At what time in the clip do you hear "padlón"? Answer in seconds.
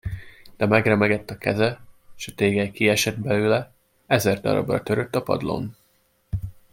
5.21-5.77